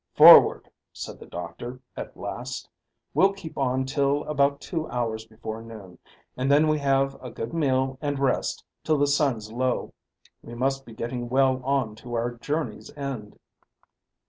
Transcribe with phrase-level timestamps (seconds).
[0.15, 2.67] "Forward," said the doctor, at last.
[3.13, 5.99] "We'll keep on till about two hours before noon,
[6.35, 9.93] and then have a good meal and rest till the sun's low.
[10.41, 13.37] We must be getting well on to our journey's end."